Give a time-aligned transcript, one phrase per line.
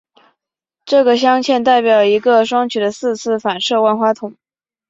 [0.83, 4.33] 这个镶嵌代表一个双曲的四次反射万花筒。